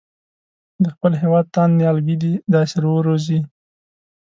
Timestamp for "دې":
2.21-2.33